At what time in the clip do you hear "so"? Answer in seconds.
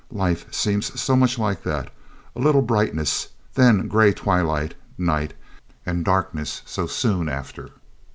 0.99-1.15, 6.65-6.87